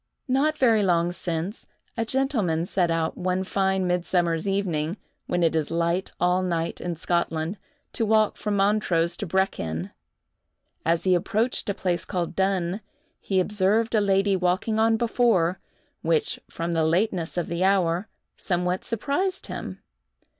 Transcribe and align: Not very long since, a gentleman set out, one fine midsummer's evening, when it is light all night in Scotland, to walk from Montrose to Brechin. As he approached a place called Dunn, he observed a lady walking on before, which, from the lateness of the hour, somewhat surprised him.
Not 0.27 0.57
very 0.57 0.81
long 0.81 1.11
since, 1.11 1.67
a 1.95 2.05
gentleman 2.05 2.65
set 2.65 2.89
out, 2.89 3.15
one 3.19 3.43
fine 3.43 3.85
midsummer's 3.85 4.47
evening, 4.47 4.97
when 5.27 5.43
it 5.43 5.55
is 5.55 5.69
light 5.69 6.11
all 6.19 6.41
night 6.41 6.81
in 6.81 6.95
Scotland, 6.95 7.59
to 7.93 8.03
walk 8.03 8.35
from 8.35 8.55
Montrose 8.55 9.15
to 9.17 9.27
Brechin. 9.27 9.91
As 10.83 11.03
he 11.03 11.13
approached 11.13 11.69
a 11.69 11.75
place 11.75 12.03
called 12.03 12.35
Dunn, 12.35 12.81
he 13.19 13.39
observed 13.39 13.93
a 13.93 14.01
lady 14.01 14.35
walking 14.35 14.79
on 14.79 14.97
before, 14.97 15.59
which, 16.01 16.39
from 16.49 16.71
the 16.71 16.83
lateness 16.83 17.37
of 17.37 17.45
the 17.45 17.63
hour, 17.63 18.07
somewhat 18.37 18.83
surprised 18.83 19.45
him. 19.45 19.83